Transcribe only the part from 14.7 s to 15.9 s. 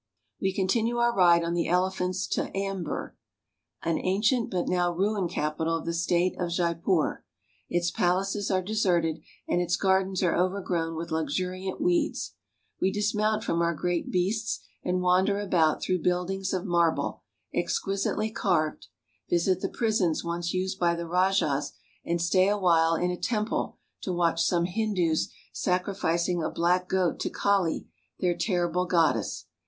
and wander about